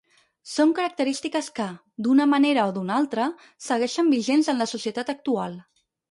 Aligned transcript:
Són 0.51 0.69
característiques 0.77 1.49
que, 1.59 1.65
d'una 2.07 2.25
manera 2.31 2.63
o 2.69 2.73
d'una 2.77 2.95
altra, 3.01 3.27
segueixen 3.65 4.09
vigents 4.15 4.49
en 4.55 4.63
la 4.63 4.67
societat 4.73 5.13
actual. 5.15 5.55